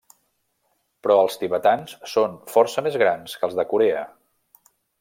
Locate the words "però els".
1.07-1.35